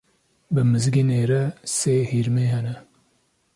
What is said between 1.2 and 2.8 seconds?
re sê hirmî hene.